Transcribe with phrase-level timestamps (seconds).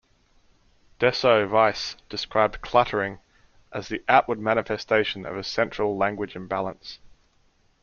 [0.99, 3.19] Deso Weiss described cluttering
[3.71, 6.97] as the outward manifestation of a central language imbalance.